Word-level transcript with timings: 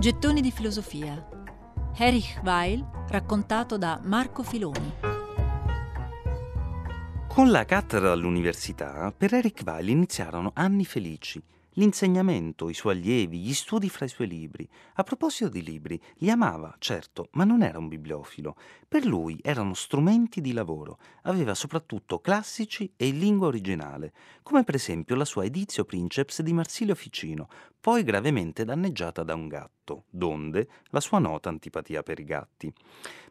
Gettoni 0.00 0.40
di 0.40 0.52
filosofia. 0.52 1.26
Erich 1.96 2.40
Weil, 2.44 2.88
raccontato 3.08 3.76
da 3.76 4.00
Marco 4.04 4.44
Filoni. 4.44 4.92
Con 7.26 7.50
la 7.50 7.64
cattedra 7.64 8.12
all'università, 8.12 9.12
per 9.16 9.34
Eric 9.34 9.62
Weil 9.64 9.88
iniziarono 9.88 10.52
anni 10.54 10.84
felici. 10.84 11.42
L'insegnamento, 11.78 12.68
i 12.68 12.74
suoi 12.74 12.94
allievi, 12.94 13.38
gli 13.38 13.54
studi 13.54 13.88
fra 13.88 14.04
i 14.04 14.08
suoi 14.08 14.26
libri. 14.26 14.68
A 14.94 15.04
proposito 15.04 15.48
di 15.48 15.62
libri, 15.62 16.00
li 16.16 16.28
amava, 16.28 16.74
certo, 16.80 17.28
ma 17.34 17.44
non 17.44 17.62
era 17.62 17.78
un 17.78 17.86
bibliofilo. 17.86 18.56
Per 18.88 19.06
lui 19.06 19.38
erano 19.44 19.74
strumenti 19.74 20.40
di 20.40 20.52
lavoro. 20.52 20.98
Aveva 21.22 21.54
soprattutto 21.54 22.18
classici 22.18 22.92
e 22.96 23.06
in 23.06 23.20
lingua 23.20 23.46
originale, 23.46 24.12
come 24.42 24.64
per 24.64 24.74
esempio 24.74 25.14
la 25.14 25.24
sua 25.24 25.44
Edizio 25.44 25.84
Princeps 25.84 26.42
di 26.42 26.52
Marsilio 26.52 26.96
Ficino, 26.96 27.48
poi 27.78 28.02
gravemente 28.02 28.64
danneggiata 28.64 29.22
da 29.22 29.34
un 29.34 29.46
gatto, 29.46 30.06
donde 30.10 30.68
la 30.86 31.00
sua 31.00 31.20
nota 31.20 31.48
antipatia 31.48 32.02
per 32.02 32.18
i 32.18 32.24
gatti. 32.24 32.72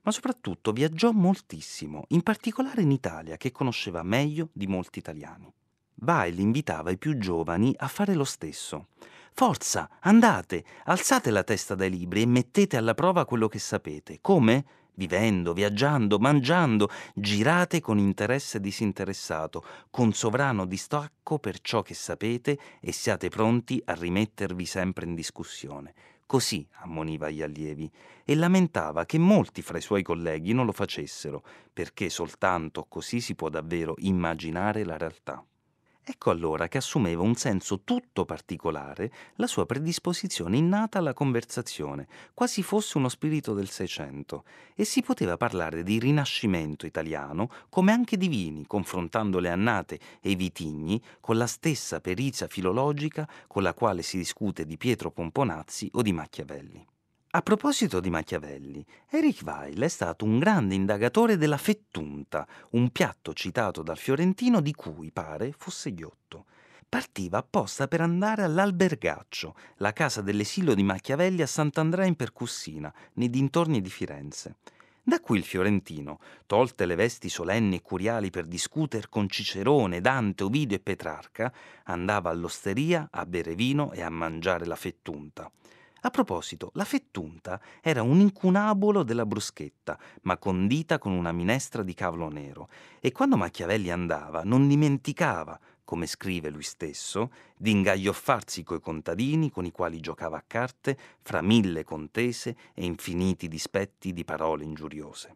Ma 0.04 0.12
soprattutto 0.12 0.72
viaggiò 0.72 1.12
moltissimo, 1.12 2.06
in 2.10 2.24
particolare 2.24 2.82
in 2.82 2.92
Italia, 2.92 3.36
che 3.36 3.52
conosceva 3.52 4.04
meglio 4.04 4.52
di 4.54 4.68
molti 4.68 5.00
italiani. 5.00 5.54
Weil 6.00 6.40
invitava 6.40 6.92
i 6.92 6.98
più 6.98 7.18
giovani 7.18 7.74
a 7.78 7.88
fare 7.88 8.14
lo 8.14 8.24
stesso. 8.24 8.88
Forza, 9.34 9.90
andate, 10.02 10.64
alzate 10.86 11.30
la 11.32 11.44
testa 11.44 11.76
dai 11.76 11.90
libri 11.90 12.22
e 12.22 12.26
mettete 12.26 12.78
alla 12.78 12.94
prova 12.94 13.26
quello 13.26 13.48
che 13.48 13.60
sapete. 13.60 14.20
Come? 14.22 14.66
Vivendo, 14.94 15.54
viaggiando, 15.54 16.18
mangiando, 16.18 16.90
girate 17.14 17.80
con 17.80 18.00
interesse 18.00 18.60
disinteressato, 18.60 19.64
con 19.92 20.12
sovrano 20.14 20.66
distacco 20.66 21.38
per 21.38 21.62
ciò 21.62 21.84
che 21.84 21.94
sapete 21.94 22.58
e 22.82 22.92
siate 22.92 23.30
pronti 23.30 23.80
a 23.86 23.94
rimettervi 23.94 24.66
sempre 24.66 25.06
in 25.06 25.14
discussione. 25.14 25.94
Così 26.26 26.68
ammoniva 26.80 27.30
gli 27.30 27.44
allievi 27.44 27.90
e 28.24 28.36
lamentava 28.36 29.06
che 29.06 29.18
molti 29.20 29.62
fra 29.62 29.78
i 29.78 29.82
suoi 29.82 30.02
colleghi 30.02 30.52
non 30.52 30.66
lo 30.66 30.72
facessero, 30.72 31.44
perché 31.72 32.10
soltanto 32.10 32.86
così 32.90 33.22
si 33.22 33.36
può 33.36 33.50
davvero 33.50 33.94
immaginare 34.00 34.84
la 34.84 34.98
realtà. 34.98 35.46
Ecco 36.10 36.30
allora 36.30 36.70
che 36.70 36.78
assumeva 36.78 37.22
un 37.22 37.36
senso 37.36 37.82
tutto 37.82 38.24
particolare 38.24 39.12
la 39.36 39.46
sua 39.46 39.66
predisposizione 39.66 40.56
innata 40.56 41.00
alla 41.00 41.12
conversazione, 41.12 42.08
quasi 42.34 42.64
fosse 42.64 42.98
uno 42.98 43.10
spirito 43.10 43.54
del 43.54 43.68
Seicento, 43.68 44.46
e 44.74 44.86
si 44.86 45.02
poteva 45.02 45.36
parlare 45.36 45.84
di 45.84 46.00
rinascimento 46.00 46.86
italiano 46.86 47.50
come 47.68 47.92
anche 47.92 48.16
di 48.16 48.30
vini, 48.30 48.66
confrontando 48.66 49.40
le 49.40 49.50
annate 49.50 50.00
e 50.22 50.30
i 50.30 50.36
vitigni 50.36 51.02
con 51.20 51.36
la 51.36 51.46
stessa 51.46 52.00
perizia 52.00 52.48
filologica 52.48 53.28
con 53.46 53.62
la 53.62 53.74
quale 53.74 54.02
si 54.02 54.16
discute 54.16 54.66
di 54.66 54.78
Pietro 54.78 55.12
Pomponazzi 55.12 55.90
o 55.96 56.02
di 56.02 56.14
Machiavelli. 56.14 56.88
A 57.38 57.44
proposito 57.44 58.00
di 58.00 58.10
Machiavelli, 58.10 58.84
Eric 59.12 59.44
Weil 59.46 59.80
è 59.80 59.88
stato 59.90 60.26
un 60.26 60.40
grande 60.40 60.74
indagatore 60.74 61.38
della 61.38 61.58
fettunta, 61.58 62.48
un 62.72 62.90
piatto 62.90 63.32
citato 63.36 63.84
dal 63.84 64.00
fiorentino 64.00 64.60
di 64.60 64.74
cui 64.74 65.12
pare 65.12 65.54
fosse 65.56 65.94
ghiotto. 65.94 66.46
Partiva 66.90 67.38
apposta 67.38 67.88
per 67.88 68.02
andare 68.02 68.42
all'Albergaccio, 68.42 69.54
la 69.76 69.94
casa 69.94 70.24
dell'esilio 70.24 70.74
di 70.74 70.82
Machiavelli 70.82 71.44
a 71.44 71.46
Sant'Andrea 71.46 72.08
in 72.08 72.16
Percussina, 72.16 72.92
nei 73.14 73.30
dintorni 73.30 73.82
di 73.82 73.90
Firenze. 73.92 74.56
Da 75.04 75.20
qui 75.20 75.38
il 75.38 75.44
fiorentino, 75.44 76.20
tolte 76.48 76.88
le 76.88 76.96
vesti 76.96 77.30
solenni 77.30 77.76
e 77.76 77.82
curiali 77.84 78.32
per 78.32 78.46
discutere 78.46 79.10
con 79.10 79.30
Cicerone, 79.30 80.02
Dante, 80.02 80.44
Ovidio 80.44 80.76
e 80.76 80.80
Petrarca, 80.80 81.54
andava 81.84 82.32
all'osteria 82.32 83.10
a 83.12 83.28
bere 83.28 83.54
vino 83.54 83.92
e 83.92 84.02
a 84.02 84.10
mangiare 84.10 84.66
la 84.66 84.76
fettunta. 84.76 85.52
A 86.08 86.10
proposito, 86.10 86.72
la 86.76 86.86
fettunta 86.86 87.60
era 87.82 88.02
un 88.02 88.22
incunabolo 88.22 89.04
della 89.04 89.26
bruschetta, 89.26 90.00
ma 90.22 90.38
condita 90.38 91.00
con 91.00 91.12
una 91.12 91.34
minestra 91.34 91.84
di 91.84 91.94
cavolo 91.94 92.30
nero, 92.30 92.70
e 93.02 93.12
quando 93.12 93.36
Machiavelli 93.36 93.92
andava 93.92 94.44
non 94.46 94.70
dimenticava, 94.70 95.60
come 95.84 96.08
scrive 96.08 96.50
lui 96.50 96.64
stesso, 96.64 97.34
di 97.58 97.72
ingaglioffarsi 97.72 98.64
coi 98.64 98.80
contadini 98.80 99.52
con 99.52 99.66
i 99.66 99.72
quali 99.72 100.00
giocava 100.00 100.38
a 100.38 100.44
carte 100.48 100.98
fra 101.22 101.42
mille 101.42 101.84
contese 101.84 102.56
e 102.74 102.86
infiniti 102.86 103.50
dispetti 103.50 104.14
di 104.14 104.24
parole 104.24 104.64
ingiuriose. 104.64 105.34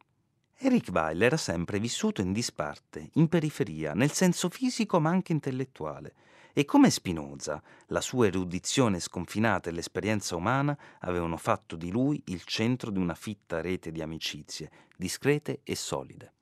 Eric 0.55 0.87
Weil 0.93 1.21
era 1.21 1.35
sempre 1.35 1.79
vissuto 1.79 2.21
in 2.21 2.31
disparte, 2.31 3.09
in 3.15 3.27
periferia, 3.27 3.93
nel 3.93 4.11
senso 4.11 4.47
fisico 4.47 5.01
ma 5.01 5.09
anche 5.09 5.33
intellettuale, 5.33 6.13
e 6.53 6.65
come 6.65 6.89
Spinoza, 6.89 7.61
la 7.87 8.01
sua 8.01 8.27
erudizione 8.27 8.99
sconfinata 8.99 9.69
e 9.69 9.73
l'esperienza 9.73 10.35
umana 10.35 10.77
avevano 10.99 11.37
fatto 11.37 11.75
di 11.75 11.89
lui 11.91 12.21
il 12.25 12.43
centro 12.43 12.91
di 12.91 12.99
una 12.99 13.15
fitta 13.15 13.61
rete 13.61 13.91
di 13.91 14.01
amicizie, 14.01 14.69
discrete 14.97 15.61
e 15.63 15.75
solide. 15.75 16.33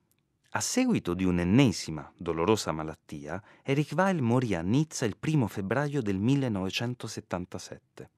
A 0.53 0.61
seguito 0.61 1.13
di 1.13 1.25
un'ennesima 1.25 2.11
dolorosa 2.17 2.71
malattia, 2.71 3.39
Eric 3.61 3.91
Weil 3.95 4.19
morì 4.21 4.55
a 4.55 4.61
Nizza 4.61 5.05
il 5.05 5.15
primo 5.15 5.45
febbraio 5.45 6.01
del 6.01 6.17
1977. 6.17 8.09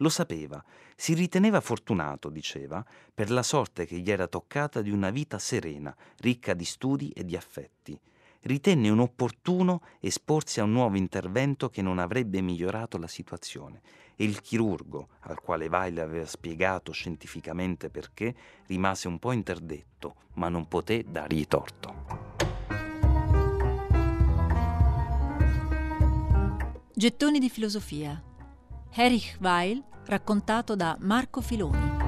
Lo 0.00 0.10
sapeva, 0.10 0.62
si 0.94 1.14
riteneva 1.14 1.62
fortunato, 1.62 2.28
diceva, 2.28 2.84
per 3.12 3.30
la 3.30 3.42
sorte 3.42 3.86
che 3.86 3.98
gli 3.98 4.10
era 4.10 4.26
toccata 4.26 4.82
di 4.82 4.90
una 4.90 5.08
vita 5.08 5.38
serena, 5.38 5.96
ricca 6.18 6.52
di 6.52 6.64
studi 6.64 7.08
e 7.10 7.24
di 7.24 7.34
affetti 7.36 7.98
ritenne 8.48 8.88
inopportuno 8.88 9.82
esporsi 10.00 10.58
a 10.58 10.64
un 10.64 10.72
nuovo 10.72 10.96
intervento 10.96 11.68
che 11.68 11.82
non 11.82 11.98
avrebbe 11.98 12.40
migliorato 12.40 12.98
la 12.98 13.06
situazione 13.06 13.82
e 14.16 14.24
il 14.24 14.40
chirurgo, 14.40 15.08
al 15.20 15.40
quale 15.40 15.68
Weil 15.68 16.00
aveva 16.00 16.26
spiegato 16.26 16.90
scientificamente 16.90 17.90
perché, 17.90 18.34
rimase 18.66 19.06
un 19.06 19.18
po' 19.18 19.32
interdetto, 19.32 20.16
ma 20.34 20.48
non 20.48 20.66
poté 20.66 21.04
dargli 21.06 21.46
torto. 21.46 22.36
Gettoni 26.92 27.38
di 27.38 27.48
filosofia. 27.48 28.20
Erich 28.92 29.36
Weil, 29.40 29.84
raccontato 30.06 30.74
da 30.74 30.96
Marco 30.98 31.40
Filoni. 31.40 32.07